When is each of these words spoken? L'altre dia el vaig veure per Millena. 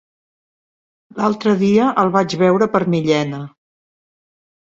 L'altre 1.19 1.53
dia 1.59 1.91
el 2.03 2.09
vaig 2.17 2.35
veure 2.43 2.67
per 2.77 2.81
Millena. 2.95 3.43